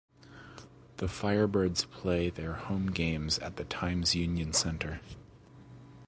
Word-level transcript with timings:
The 0.97 1.05
Firebirds 1.05 1.87
play 1.87 2.31
their 2.31 2.53
home 2.53 2.87
games 2.87 3.37
at 3.37 3.57
the 3.57 3.65
Times 3.65 4.15
Union 4.15 4.51
Center. 4.51 4.99